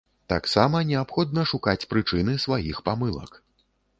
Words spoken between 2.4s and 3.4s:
сваіх памылак.